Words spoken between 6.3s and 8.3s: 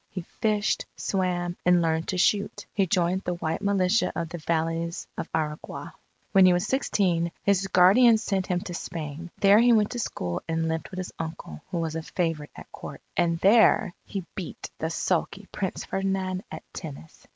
When he was sixteen, his guardian